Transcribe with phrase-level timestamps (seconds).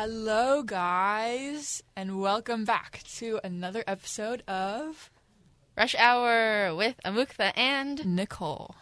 [0.00, 5.10] Hello, guys, and welcome back to another episode of
[5.76, 8.76] Rush Hour with Amuktha and Nicole.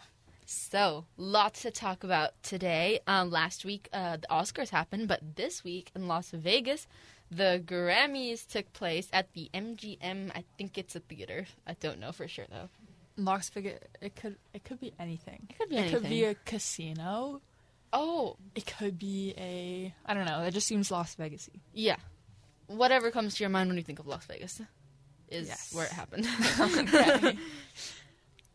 [0.45, 2.99] so lots to talk about today.
[3.07, 6.85] Um, last week uh, the Oscars happened, but this week in Las Vegas,
[7.31, 10.29] the Grammys took place at the MGM.
[10.35, 11.47] I think it's a theater.
[11.65, 12.69] I don't know for sure though.
[13.17, 13.79] Las Vegas.
[14.01, 15.47] It could it could be anything.
[15.49, 15.95] It could be Anything.
[15.95, 17.41] It could be a casino.
[17.93, 20.41] Oh It could be a I don't know.
[20.43, 21.61] It just seems Las Vegasy.
[21.73, 21.97] yeah,
[22.67, 24.61] whatever comes to your mind when you think of Las Vegas
[25.29, 25.73] is Yes.
[25.73, 26.27] where it happened.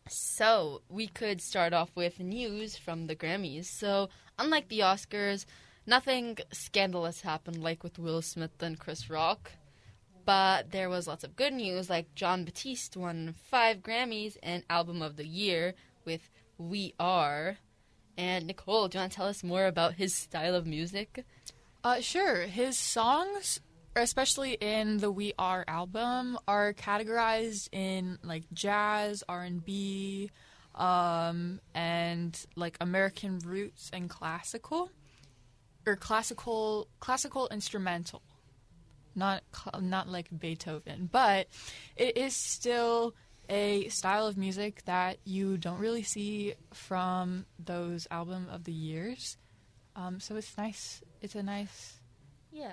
[0.09, 3.67] So, we could start off with news from the Grammys.
[3.67, 5.47] So, unlike the Oscars,
[5.87, 9.53] nothing scandalous happened like with Will Smith and Chris Rock.
[10.27, 15.01] But there was lots of good news, like Jon Batiste won five Grammys and Album
[15.03, 15.75] of the Year
[16.05, 17.57] with We Are.
[18.17, 21.25] And Nicole, do you want to tell us more about his style of music?
[21.83, 22.43] Uh, sure.
[22.43, 23.61] His songs,
[23.97, 30.31] especially in the We Are album, are categorized in like jazz, R and B,
[30.75, 34.91] um, and like American roots and classical,
[35.87, 38.23] or classical classical instrumental.
[39.15, 39.43] Not
[39.81, 41.49] not like Beethoven, but
[41.97, 43.15] it is still
[43.53, 49.37] a style of music that you don't really see from those album of the years.
[49.95, 51.03] Um, so it's nice.
[51.21, 52.01] It's a nice.
[52.51, 52.73] Yeah.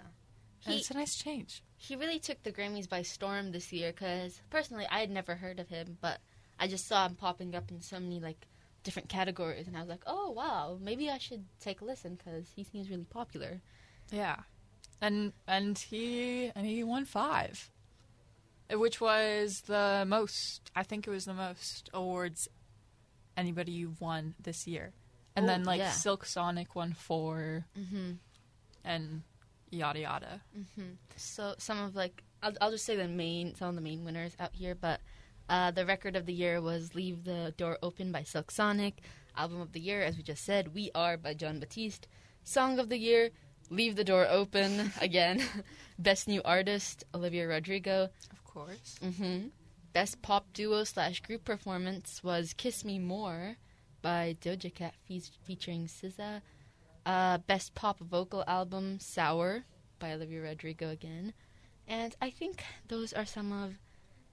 [0.59, 1.63] He, it's a nice change.
[1.77, 5.59] he really took the Grammys by storm this year because personally I had never heard
[5.59, 6.19] of him, but
[6.59, 8.47] I just saw him popping up in so many like
[8.83, 12.47] different categories, and I was like, oh wow, maybe I should take a listen because
[12.55, 13.61] he seems really popular.
[14.11, 14.37] Yeah,
[15.01, 17.69] and and he and he won five,
[18.73, 20.69] which was the most.
[20.75, 22.47] I think it was the most awards
[23.37, 24.93] anybody won this year.
[25.35, 25.91] And Oh, then like yeah.
[25.91, 28.11] Silk Sonic won four, Mm-hmm.
[28.83, 29.21] and
[29.71, 30.41] yada yada.
[30.57, 30.91] Mm-hmm.
[31.15, 34.35] So some of like I'll, I'll just say the main some of the main winners
[34.39, 34.99] out here, but
[35.49, 39.01] uh, the record of the year was "Leave the Door Open" by Silk Sonic.
[39.37, 42.07] Album of the year, as we just said, "We Are" by Jon Batiste.
[42.43, 43.29] Song of the year,
[43.69, 45.41] "Leave the Door Open" again.
[45.99, 48.09] Best new artist, Olivia Rodrigo.
[48.53, 48.99] Course.
[49.03, 49.47] Mm-hmm.
[49.93, 53.57] Best pop duo slash group performance was "Kiss Me More"
[54.01, 56.41] by Doja Cat fe- featuring SZA.
[57.05, 59.65] Uh, best pop vocal album "Sour"
[59.99, 61.33] by Olivia Rodrigo again,
[61.87, 63.75] and I think those are some of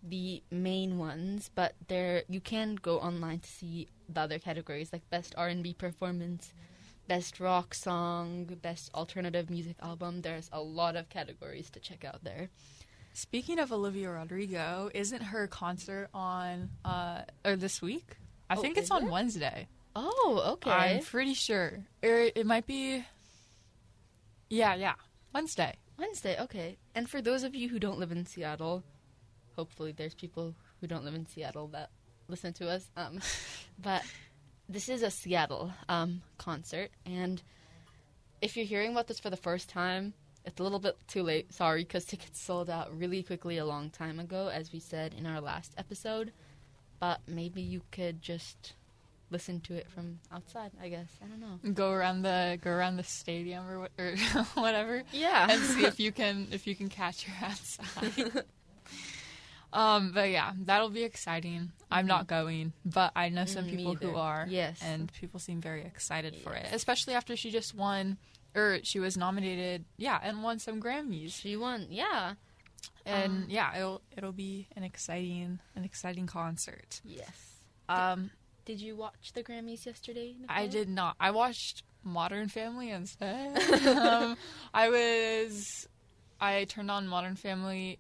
[0.03, 1.51] the main ones.
[1.55, 5.63] But there, you can go online to see the other categories like best R and
[5.63, 6.55] B performance,
[7.07, 10.23] best rock song, best alternative music album.
[10.23, 12.49] There's a lot of categories to check out there.
[13.17, 18.19] Speaking of Olivia Rodrigo, isn't her concert on uh or this week?
[18.51, 19.11] I Oh, think it's on it?
[19.11, 19.69] Wednesday.
[19.97, 20.71] Oh, okay.
[20.71, 21.83] I'm pretty sure.
[22.03, 23.03] Or it might be.
[24.51, 24.97] Yeah, yeah,
[25.33, 25.77] Wednesday.
[25.99, 26.77] Wednesday, okay.
[26.95, 28.85] And for those of you who don't live in Seattle,
[29.57, 31.89] hopefully there's people who don't live in Seattle that
[32.29, 32.91] listen to us.
[32.99, 33.21] Um,
[33.79, 34.03] but
[34.69, 37.43] this is a Seattle um, concert, and
[38.43, 40.13] if you're hearing about this for the first time,
[40.47, 41.53] it's a little bit too late.
[41.53, 45.27] Sorry, because tickets sold out really quickly a long time ago, as we said in
[45.27, 46.33] our last episode.
[47.01, 48.73] But maybe you could just
[49.31, 50.71] listen to it from outside.
[50.81, 51.73] I guess I don't know.
[51.73, 54.17] Go around the go around the stadium or or
[54.55, 58.45] whatever, Yeah, and see if you can if you can catch her outside.
[59.73, 61.73] um, but yeah, that'll be exciting.
[61.91, 64.47] I'm not going, but I know some Mm, people who are.
[64.49, 64.81] Yes.
[64.83, 68.17] and people seem very excited for it, especially after she just won.
[68.57, 71.35] Or she was nominated, yeah, and won some Grammys.
[71.35, 71.87] she won.
[71.91, 72.35] Yeah.
[73.05, 77.01] and Um, yeah, it'll it'll be an exciting an exciting concert.
[77.05, 77.61] Yes.
[77.89, 78.31] Um,
[78.65, 80.35] Did you watch the Grammys yesterday?
[80.49, 81.15] I did not.
[81.21, 83.57] I watched Modern Family instead.
[83.87, 84.37] um,
[84.75, 85.87] I was
[86.41, 87.99] I turned on Modern Family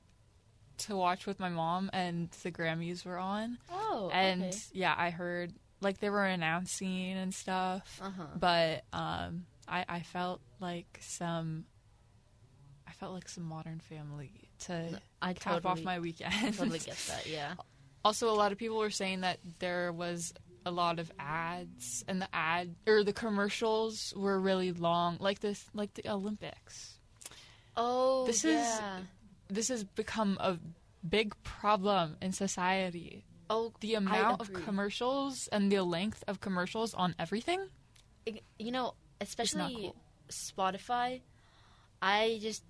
[0.78, 4.56] to watch with my mom, and the Grammys were on, Oh, and okay.
[4.72, 8.25] yeah, I heard like they were announcing and stuff, Uh huh.
[8.39, 11.65] but um, I I felt like some.
[12.89, 16.57] I felt like some Modern Family to I cap totally, off my weekend.
[16.57, 17.27] totally get that.
[17.31, 17.55] Yeah.
[18.05, 20.33] Also, a lot of people were saying that there was
[20.65, 25.65] a lot of ads, and the ad or the commercials were really long, like this,
[25.75, 26.99] like the Olympics.
[27.77, 29.01] Oh, This is- yeah.
[29.49, 30.59] This has become a
[31.09, 33.25] big problem in society.
[33.49, 37.69] Oh, The amount of commercials and the length of commercials on everything.
[38.59, 39.97] You know, especially cool.
[40.28, 41.21] Spotify.
[42.03, 42.63] I just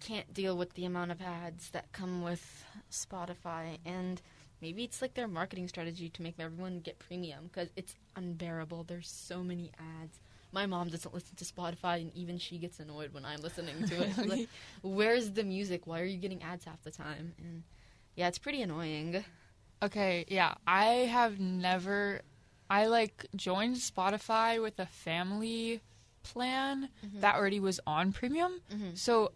[0.00, 4.20] can't deal with the amount of ads that come with Spotify, and
[4.60, 8.84] maybe it's like their marketing strategy to make everyone get premium because it's unbearable.
[8.84, 9.70] There's so many
[10.02, 10.20] ads.
[10.52, 14.02] my mom doesn't listen to Spotify, and even she gets annoyed when I'm listening to
[14.02, 14.28] it.
[14.28, 14.48] like,
[14.82, 15.86] where's the music?
[15.86, 17.34] Why are you getting ads half the time?
[17.38, 17.62] And
[18.14, 19.24] yeah, it's pretty annoying.
[19.82, 20.54] Okay, yeah.
[20.66, 22.22] I have never
[22.70, 25.80] I like joined Spotify with a family
[26.24, 27.20] plan Mm-hmm.
[27.20, 28.60] that already was on premium.
[28.72, 28.98] Mhm.
[28.98, 29.32] So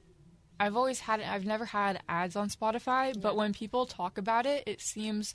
[0.58, 4.64] I've always had I've never had ads on Spotify, but when people talk about it,
[4.67, 5.32] it seems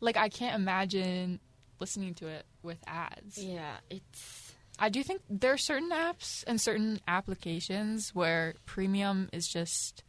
[0.00, 1.40] like I can't imagine
[1.80, 3.38] listening to it with ads.
[3.38, 9.46] Yeah, it's I do think there are certain apps and certain applications where premium is
[9.48, 10.04] just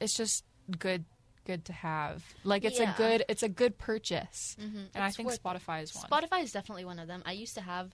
[0.00, 0.44] it's just
[0.78, 1.04] good
[1.46, 2.24] good to have.
[2.44, 2.92] Like it's Yeah.
[2.94, 4.56] a good it's a good purchase.
[4.58, 6.04] mhm, And I think Spotify is one.
[6.10, 7.22] Spotify is definitely one of them.
[7.24, 7.92] I used to have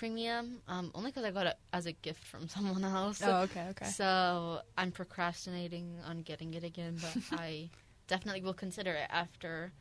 [0.00, 3.20] premium, um, only because I got it as a gift from someone else.
[3.22, 3.84] oh, okay, okay.
[3.84, 7.68] So I'm procrastinating on getting it again, but I
[8.08, 9.72] definitely will consider it after.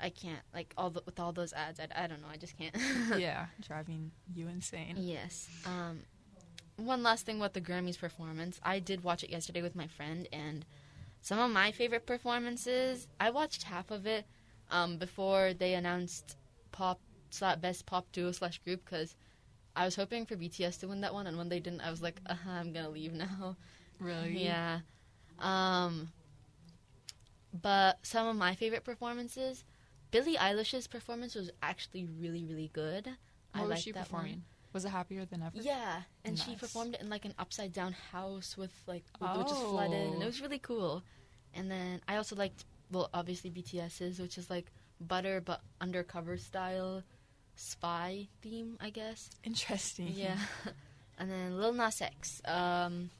[0.00, 1.80] I can't like all the, with all those ads.
[1.80, 2.28] I, I don't know.
[2.30, 2.76] I just can't.
[3.20, 4.94] yeah, driving you insane.
[4.98, 5.48] Yes.
[5.66, 6.00] Um,
[6.76, 8.60] one last thing about the Grammys performance.
[8.62, 10.64] I did watch it yesterday with my friend, and
[11.22, 13.08] some of my favorite performances.
[13.18, 14.26] I watched half of it
[14.70, 16.36] um, before they announced
[16.70, 17.00] pop
[17.60, 19.16] best pop duo slash group because
[19.76, 22.02] I was hoping for BTS to win that one, and when they didn't, I was
[22.02, 23.56] like, uh I'm gonna leave now.
[24.00, 24.44] Really?
[24.44, 24.80] Yeah.
[25.38, 26.08] Um,
[27.62, 29.64] but some of my favorite performances,
[30.10, 33.08] Billie Eilish's performance was actually really, really good.
[33.54, 34.10] I What was liked she that one.
[34.10, 34.42] performing?
[34.72, 35.52] Was it happier than ever?
[35.60, 39.58] Yeah, and she performed it in like an upside down house with like which is
[39.58, 40.26] flooded, and it Oh.
[40.26, 41.02] was really cool.
[41.54, 44.66] And then I also liked well, obviously BTS's, which is like
[45.00, 47.02] butter but undercover style
[47.56, 49.30] spy theme, I guess.
[49.44, 50.12] Interesting.
[50.14, 50.38] Yeah.
[51.18, 53.10] and then Lil Nas X, um,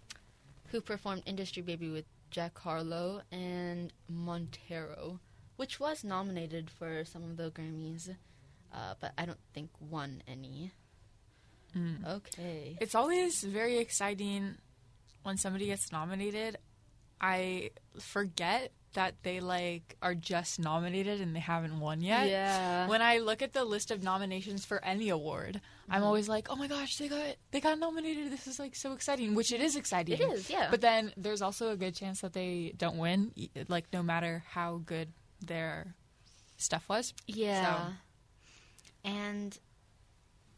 [0.68, 5.20] who performed Industry Baby with Jack Harlow and Montero,
[5.56, 8.10] which was nominated for some of the Grammys,
[8.72, 10.72] uh, but I don't think won any.
[11.76, 12.06] Mm.
[12.06, 12.76] Okay.
[12.80, 14.56] It's always very exciting
[15.22, 16.58] when somebody gets nominated.
[17.20, 22.28] I forget that they like are just nominated and they haven't won yet.
[22.28, 22.88] Yeah.
[22.88, 26.04] When I look at the list of nominations for any award, I'm Mhm.
[26.06, 28.32] always like, "Oh my gosh, they got they got nominated.
[28.32, 30.14] This is like so exciting." Which it is exciting.
[30.14, 30.68] it is, yeah.
[30.70, 33.32] But then there's also a good chance that they don't win,
[33.68, 35.94] like no matter how good their
[36.56, 37.12] stuff was.
[37.26, 37.92] yeah.
[39.04, 39.58] And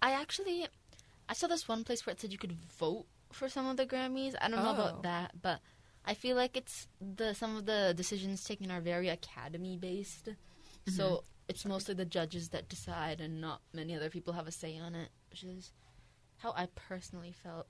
[0.01, 0.67] I actually
[1.29, 3.87] I saw this one place where it said you could vote for some of the
[3.87, 4.35] Grammys.
[4.41, 4.75] I don't know Oh.
[4.75, 5.61] about that, but
[6.07, 10.29] I feel like it's the some of the decisions taken are very academy based.
[10.89, 14.79] So it's mostly the judges that decide and not many other people have a say
[14.79, 15.73] on it, which is
[16.39, 17.67] how I personally felt.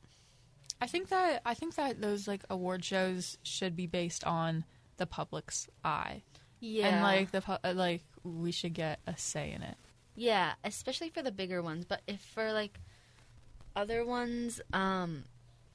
[0.83, 4.65] I think that I think that those like award shows should be based on
[4.99, 6.23] the public's eye,
[6.61, 6.89] Yeah.
[6.89, 9.79] and like the pu- uh, like we should get a say in it.
[10.15, 11.87] Yeah, especially for the bigger ones.
[11.87, 12.81] But if for like
[13.75, 15.25] other ones, um,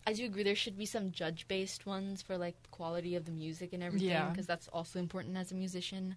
[0.07, 3.25] I do agree there should be some judge based ones for like the quality of
[3.25, 4.29] the music and everything, Yeah.
[4.29, 6.15] because that's also important as a musician.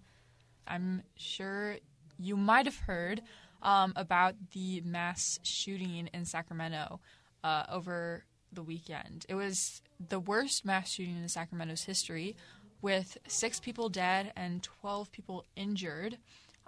[0.67, 1.77] I'm sure
[2.19, 3.23] you might have heard
[3.63, 7.01] um, about the mass shooting in Sacramento
[7.43, 9.27] uh, over the weekend.
[9.29, 12.37] It was the worst mass shooting in Sacramento's history,
[12.81, 16.19] with six people dead and 12 people injured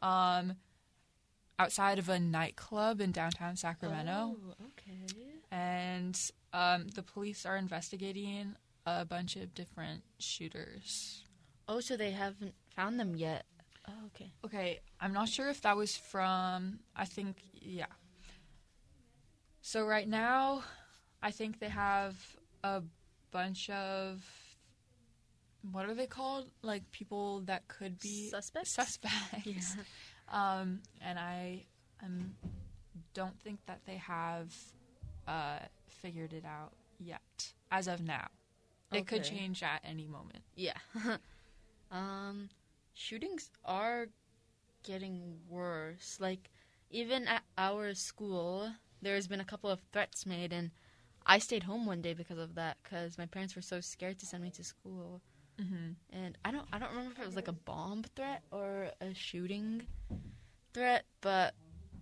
[0.01, 0.57] um,
[1.59, 4.37] outside of a nightclub in downtown Sacramento.
[4.37, 5.36] Oh, okay.
[5.57, 6.21] And
[6.53, 11.25] um, the police are investigating a bunch of different shooters.
[11.67, 13.47] Oh, so they haven't found them yet.
[13.89, 14.31] Oh, okay.
[14.45, 16.81] Okay, I'm not sure if that was from.
[16.95, 17.87] I think yeah.
[19.63, 20.63] So right now,
[21.23, 22.15] I think they have
[22.63, 22.83] a
[23.31, 24.23] bunch of
[25.73, 26.51] what are they called?
[26.63, 28.71] Like people that could be Suspects?
[28.71, 29.45] Suspects.
[29.45, 29.83] Yeah.
[30.29, 31.67] Um, and I
[32.03, 32.35] um,
[33.15, 34.53] don't think that they have
[35.27, 38.29] uh, figured it out yet, as of now.
[38.93, 40.45] It could change at any moment.
[40.55, 40.79] Yeah.
[41.91, 42.49] um,
[42.95, 44.09] shootings are
[44.83, 46.19] getting worse.
[46.21, 46.51] Like,
[46.91, 50.71] even at our school, there's been a couple of threats made, and
[51.27, 52.79] I stayed home one day because of that.
[52.83, 55.23] Because my parents were so scared to send me to school,
[55.61, 55.93] Mm-hmm.
[56.11, 59.15] and I don't, I don't remember if it was like a bomb threat or a
[59.15, 59.83] shooting
[60.73, 61.55] threat, but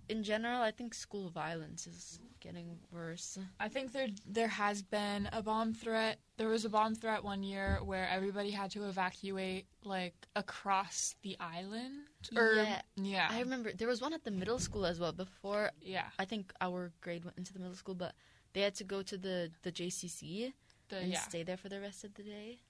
[0.08, 3.38] in general, I think school violence is getting worse.
[3.58, 4.08] I think there
[4.38, 6.18] there has been a bomb threat.
[6.36, 11.34] There was a bomb threat one year where everybody had to evacuate like across the
[11.40, 11.94] island.
[12.36, 12.82] Or Yeah.
[12.96, 16.08] yeah, I remember there was one at the middle school as well before yeah.
[16.22, 18.12] I think our grade went into the middle school, but
[18.52, 20.52] they had to go to the the JCC
[20.90, 21.20] The, and yeah.
[21.20, 22.60] stay there for the rest of the day.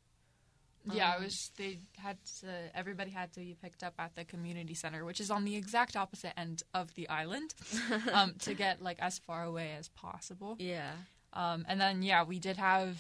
[0.93, 1.51] Yeah, it Um, was.
[1.57, 2.47] They had to.
[2.77, 5.97] Everybody had to be picked up at the community center, which is on the exact
[5.97, 7.55] opposite end of the island,
[8.13, 10.57] um, to get like as far away as possible.
[10.59, 10.93] Yeah.
[11.33, 12.99] Um, and then yeah, we did have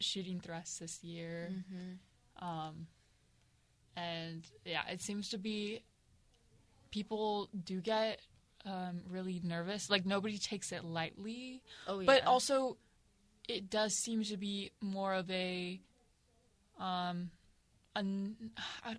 [0.00, 2.44] shooting thrusts this year, Mm-hmm.
[2.48, 2.86] um,
[3.96, 5.82] and yeah, it seems to be
[6.90, 8.20] people do get
[8.64, 9.90] um, really nervous.
[9.90, 12.06] Like nobody takes it lightly, Oh yeah.
[12.06, 12.76] but also
[13.48, 15.80] it does seem to be more of a
[16.80, 17.30] um
[17.96, 18.00] a,
[18.84, 18.96] a-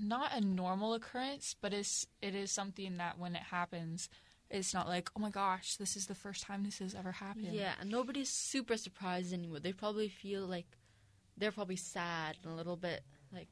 [0.00, 4.08] not a normal occurrence but it's it is something that when it happens
[4.50, 7.52] it's not like oh my gosh this is the first time this has ever happened
[7.54, 9.58] Yeah, and nobody's super surprised anymore.
[9.60, 10.66] They probably feel like
[11.36, 13.48] they're probably sad and a little bit like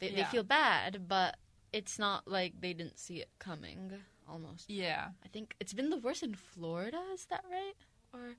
[0.00, 1.36] they, they feel bad, but
[1.72, 3.92] it's not like they didn't see it coming.
[4.28, 4.70] Almost.
[4.70, 7.00] yeah I think it's been the worst in Florida.
[7.12, 7.74] Is that right?
[8.14, 8.36] Or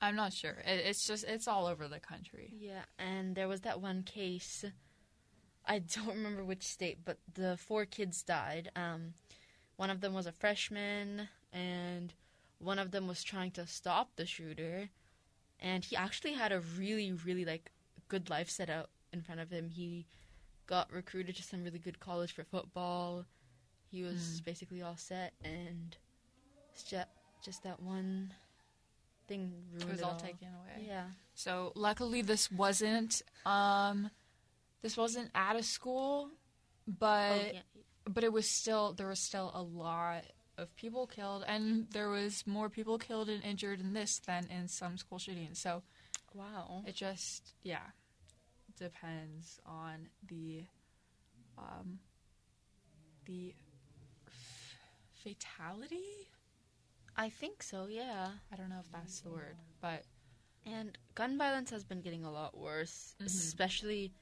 [0.00, 3.60] i'm not sure it, it's just it's all over the country yeah, and there was
[3.62, 4.64] that one case.
[5.68, 8.70] I don't remember which state, but the four kids died.
[8.76, 9.14] Um,
[9.76, 12.14] one of them was a freshman, and
[12.58, 14.90] one of them was trying to stop the shooter.
[15.58, 17.72] And he actually had a really, really like
[18.08, 19.68] good life set out in front of him.
[19.70, 20.06] He
[20.66, 23.24] got recruited to some really good college for football.
[23.90, 24.44] He was Mm.
[24.44, 25.96] basically all set, and
[27.44, 28.34] just that one
[29.28, 30.18] thing ruined it was it all all.
[30.18, 31.04] taken away Yeah.
[31.34, 34.10] so luckily this wasn't um
[34.82, 36.30] this wasn't at a school
[36.86, 37.60] but oh, yeah.
[38.08, 40.22] but it was still there was still a lot
[40.58, 44.68] of people killed and there was more people killed and injured in this than in
[44.68, 45.82] some school shootings so
[46.34, 46.82] Wow.
[46.86, 47.86] it just yeah
[48.78, 50.64] depends on the
[51.58, 51.98] um
[53.24, 53.54] the
[54.28, 54.76] f-
[55.24, 56.28] fatality
[57.16, 57.86] I think so.
[57.88, 58.28] Yeah.
[58.52, 60.04] i don't know if that's the word but
[60.66, 63.26] And gun violence has been getting a lot worse, Mhm.
[63.26, 64.12] especially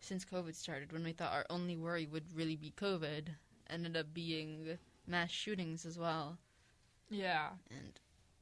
[0.00, 0.92] since COVID started.
[0.92, 3.28] When we thought our only worry would really be COVID,
[3.70, 6.38] ended up being mass shootings as well.
[7.08, 8.00] yeah And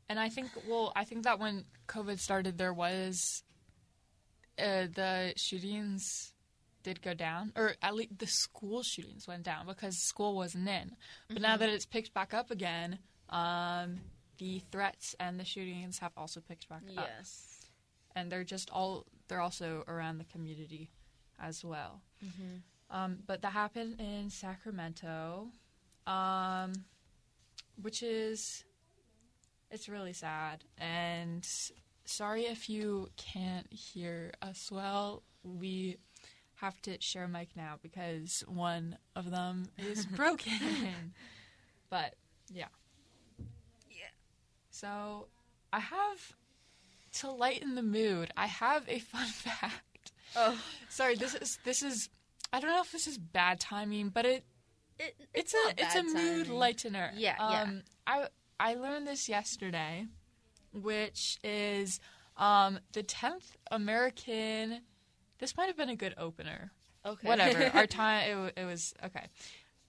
[0.08, 3.42] And I think, well, I think that when COVID started, there was
[4.58, 6.32] uh, the shootings
[6.82, 10.96] did go down, or at least the school shootings went down because school wasn't in.
[11.28, 11.60] But now Mhm.
[11.60, 12.98] that it's picked back up again,
[13.30, 14.00] um,
[14.38, 17.66] the threats and the shootings have also picked back up, yes.
[18.14, 20.90] and they're just all they're also around the community
[21.40, 22.02] as well.
[22.20, 22.56] hmm
[22.90, 25.48] Um, but that happened in Sacramento,
[26.06, 26.72] um,
[27.80, 28.64] which is
[29.70, 30.64] it's really sad.
[30.78, 31.46] And
[32.04, 35.22] sorry if you can't hear us well.
[35.42, 35.96] We
[36.56, 41.14] have to share a mic now because one of them is broken.
[41.90, 42.14] but
[42.52, 42.68] Yeah.
[44.84, 45.28] So
[45.72, 46.36] I have
[47.20, 48.30] to lighten the mood.
[48.36, 50.12] I have a fun fact.
[50.36, 50.60] Oh,
[50.90, 52.10] Sorry, this is this is
[52.52, 54.44] I don't know if this is bad timing, but it
[54.98, 56.60] it, it's, not a it's a mood timing.
[56.60, 57.10] lightener.
[57.16, 57.62] Yeah, yeah.
[57.62, 58.28] um, I
[58.60, 60.06] I learned this yesterday,
[60.72, 61.98] which is
[62.36, 64.82] um, the tenth American.
[65.38, 66.72] This might have been a good opener.
[67.06, 67.26] Okay.
[67.26, 67.70] Whatever.
[67.74, 69.28] Our time it, it was okay.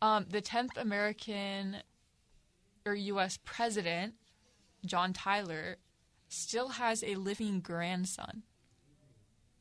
[0.02, 1.78] Um, the tenth American
[2.86, 3.40] or U.S.
[3.44, 4.14] president,
[4.86, 5.78] John Tyler,
[6.28, 8.44] still has a living grandson.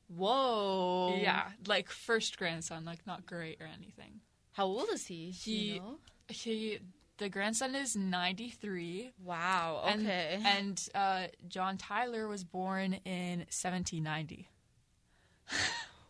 [0.08, 1.16] Whoa.
[1.20, 4.20] Yeah, like first grandson, like not great or anything.
[4.52, 5.34] How old is he?
[5.42, 5.98] Do you He- know?
[6.28, 6.78] He,
[7.18, 9.10] the grandson is ninety three.
[9.22, 9.82] Wow.
[9.86, 10.40] And- Okay.
[10.44, 14.48] And uh, John Tyler was born in 1790.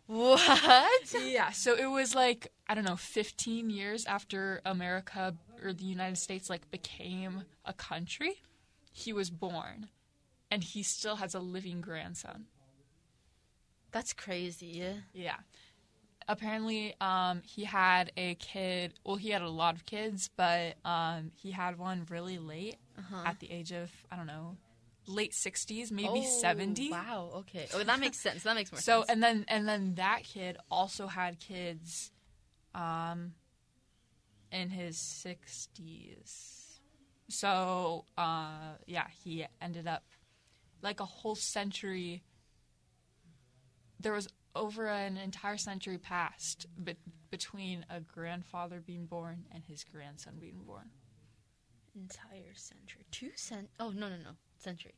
[0.06, 1.14] what?
[1.25, 6.16] Yeah, so it was like I don't know, 15 years after America or the United
[6.16, 8.42] States like became a country,
[8.95, 9.89] he was born,
[10.51, 12.47] and he still has a living grandson.
[13.91, 14.67] That's crazy.
[14.69, 14.95] Yeah.
[15.13, 15.37] Yeah.
[16.27, 18.95] Apparently, um, he had a kid.
[19.05, 23.25] Well, he had a lot of kids, but um, he had one really late Uh-huh.
[23.27, 24.57] at the age of I don't know,
[25.07, 26.89] late 60s, maybe Oh, 70.
[26.91, 27.31] Wow.
[27.41, 27.69] Okay.
[27.75, 28.43] Oh, that makes sense.
[28.45, 29.09] That makes more So sense.
[29.09, 32.11] So and then and then that kid also had kids
[32.75, 33.35] um
[34.51, 36.63] in his 60s.
[37.28, 40.04] So uh yeah, he ended up
[40.83, 42.23] like a whole century
[44.00, 46.97] there was over an entire century passed be-
[47.31, 50.90] between a grandfather being born and his grandson being born.
[51.97, 53.07] entire century.
[53.11, 53.71] Two cent.
[53.81, 54.95] Oh no no no century.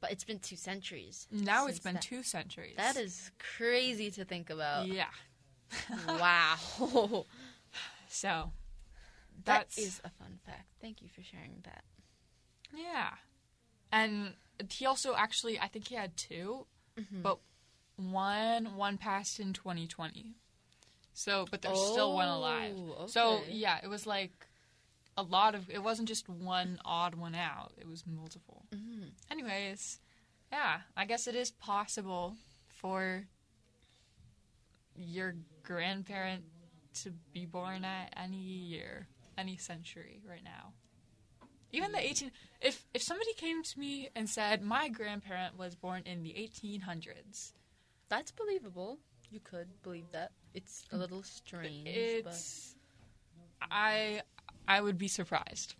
[0.00, 1.26] But it's been two centuries.
[1.32, 2.02] Now it's been that.
[2.02, 2.76] two centuries.
[2.76, 4.86] That is crazy to think about.
[4.86, 5.06] yeah.
[6.08, 7.26] wow.
[8.10, 8.50] So
[9.44, 10.66] That that's a fun fact.
[10.80, 11.84] Thank you for sharing that.
[12.74, 13.10] Yeah.
[13.92, 14.34] And
[14.70, 16.66] he also actually, I think he had 2
[16.96, 17.22] Mhm.
[17.22, 17.38] but
[17.96, 20.34] one, one passed in 2020.
[21.14, 22.76] So, but there's still one alive.
[22.76, 24.46] Oh, So yeah, it was like
[25.16, 25.68] a lot of.
[25.68, 27.72] It wasn't just one odd one out.
[27.76, 28.66] It was multiple.
[28.70, 29.10] Mhm.
[29.30, 30.00] Anyways,
[30.52, 32.36] yeah, I guess it is possible
[32.68, 33.26] for
[34.94, 36.44] your grandparent
[37.02, 40.72] to be born at any year, any century right now.
[41.70, 42.30] Even the 18
[42.60, 47.52] if if somebody came to me and said my grandparent was born in the 1800s,
[48.08, 48.98] That's believable.
[49.30, 50.32] You could believe that.
[50.54, 52.74] It's a little strange, but it's
[53.70, 54.22] I
[54.66, 55.74] I would be surprised.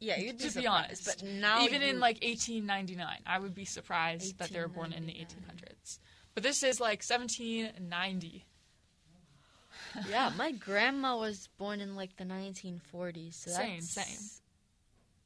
[0.00, 1.04] yeah, you'd to be be honest.
[1.04, 5.06] But now, Even in like 1899, I would be surprised that they were born in
[5.06, 5.98] the 1800s.
[6.34, 8.44] But this is like 1790.
[10.10, 13.34] yeah, my grandma was born in like the 1940s.
[13.34, 14.42] So Same, that's same.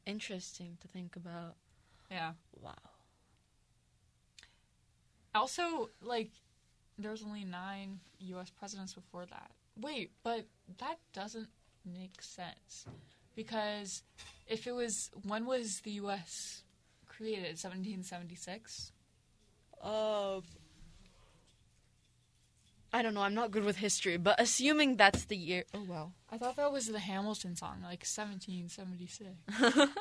[0.07, 1.55] Interesting to think about.
[2.11, 2.33] Yeah.
[2.61, 2.75] Wow.
[5.35, 6.31] Also, like,
[6.99, 8.51] there was only nine U.S.
[8.51, 9.51] presidents before that.
[9.81, 10.45] Wait, but
[10.79, 11.49] that doesn't
[11.87, 12.85] make sense
[13.35, 14.03] because
[14.47, 16.63] if it was when was the U.S.
[17.09, 17.59] created?
[17.59, 18.93] 1776.
[19.83, 20.41] Uh,
[22.93, 23.23] I don't know.
[23.23, 25.65] I'm not good with history, but assuming that's the year.
[25.73, 26.13] Oh wow.
[26.31, 29.31] I thought that was the Hamilton song, like 1776.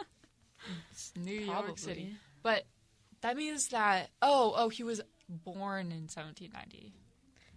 [0.92, 2.16] It's New York City.
[2.44, 2.66] But
[3.22, 6.94] that means that oh oh he was born in 1790.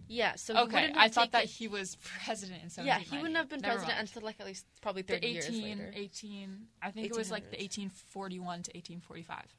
[0.07, 0.35] Yeah.
[0.35, 2.87] So okay, I thought that he was president in 1790.
[2.87, 4.07] Yeah, he wouldn't have been Never president mind.
[4.07, 5.91] until like at least probably the 30 years later.
[5.95, 9.55] 18 I think it was like the 1841 to 1845.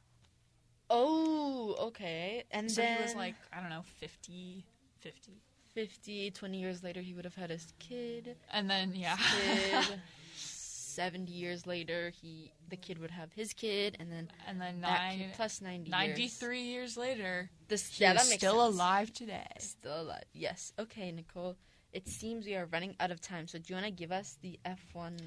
[0.88, 2.44] Oh, okay.
[2.50, 4.64] And so then he was like I don't know 50
[5.00, 5.42] 50.
[5.76, 8.34] 50, 20 years later, he would have had his kid.
[8.50, 9.16] And then yeah.
[9.16, 10.00] Kid.
[10.36, 15.18] 70 years later, he the kid would have his kid, and then and then nine,
[15.18, 15.90] kid plus 90 years.
[15.90, 18.74] 93 years later This, yeah, is still sense.
[18.74, 19.46] alive today.
[19.58, 20.24] Still alive.
[20.32, 20.72] Yes.
[20.78, 21.56] Okay, Nicole.
[21.92, 23.46] It seems we are running out of time.
[23.46, 25.18] So do you want to give us the F1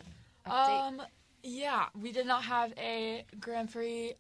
[0.48, 0.88] update?
[0.88, 1.02] Um,
[1.44, 4.16] yeah, we did not have a Grand Prix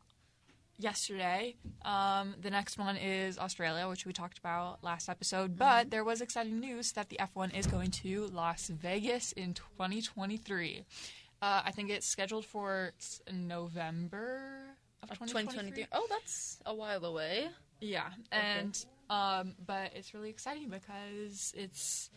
[0.79, 1.55] yesterday.
[1.83, 5.57] Um, the next one is Australia, which we talked about last episode.
[5.57, 10.85] But there was exciting news that the F1 is going to Las Vegas in 2023.
[11.41, 12.93] Uh, I think it's scheduled for
[13.31, 14.39] November
[15.03, 15.85] of Of 2023.
[15.85, 15.87] 2023.
[15.91, 17.49] Oh, that's a while away.
[17.81, 22.09] Yeah, and um, but it's really exciting because it's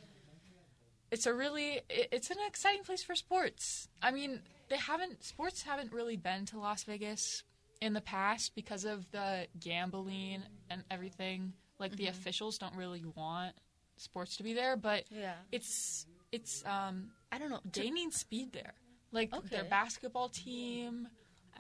[1.12, 3.88] it's a really it's an exciting place for sports.
[4.03, 7.44] I mean, they haven't sports haven't really been to Las Vegas
[7.83, 10.40] in the past because of the gambling
[10.71, 11.53] and everything.
[11.81, 13.55] Like the officials don't really want
[13.97, 15.35] sports to be there, but Yeah.
[15.51, 17.61] it's it's um I don't know.
[17.73, 18.75] To- gaining speed there.
[19.11, 21.09] Like their basketball team,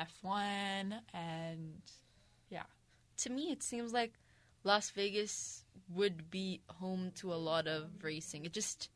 [0.00, 1.82] F1, and
[2.48, 2.62] yeah.
[3.18, 4.12] to me, it seems like
[4.64, 8.44] Las Vegas would be home to a lot of racing.
[8.46, 8.88] It just.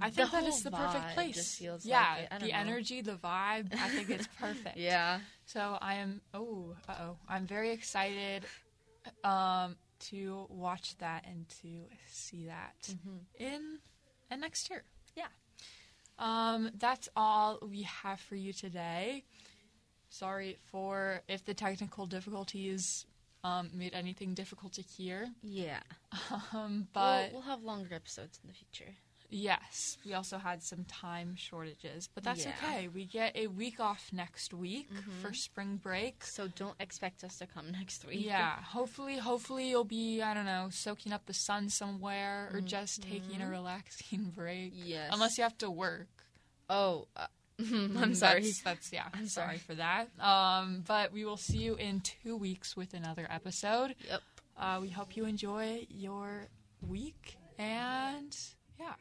[0.00, 1.60] I think that is the perfect place.
[1.60, 2.28] Yeah, like it.
[2.30, 2.58] I don't the know.
[2.58, 3.72] energy, the vibe.
[3.74, 4.76] I think it's perfect.
[4.76, 5.20] Yeah.
[5.46, 6.20] So I am.
[6.34, 7.16] Oh, uh oh.
[7.28, 8.44] I'm very excited
[9.24, 9.76] um,
[10.10, 11.68] to watch that and to
[12.10, 13.20] see that Mhm.
[13.38, 13.78] in
[14.30, 14.84] and next year.
[15.16, 15.28] Yeah.
[16.18, 19.24] Um, that's all we have for you today.
[20.08, 23.04] Sorry for if the technical difficulties
[23.44, 25.28] um, made anything difficult to hear.
[25.42, 25.80] Yeah.
[26.52, 28.94] Um, But but we'll, have longer episodes in the future.
[29.30, 32.52] Yes, we also had some time shortages, but that's Yeah.
[32.62, 32.88] okay.
[32.88, 34.88] We get a week off next week
[35.22, 36.24] for spring break.
[36.24, 38.24] So don't expect us to come next week.
[38.24, 43.02] Yeah, hopefully, hopefully you'll be I don't know soaking up the sun somewhere or just
[43.02, 44.72] taking a relaxing break.
[44.74, 45.10] Yes.
[45.12, 46.08] Unless you have to work.
[46.70, 47.26] Oh, uh,
[47.58, 48.42] I'm Mm, sorry.
[48.42, 49.06] That's, that's yeah.
[49.14, 49.58] I'm sorry sorry.
[49.58, 50.08] for that.
[50.20, 53.94] Um, but we will see you in two weeks with another episode.
[54.08, 54.22] Yep.
[54.58, 56.48] Uh, we hope you enjoy your
[56.86, 58.36] week and
[58.78, 58.92] yeah.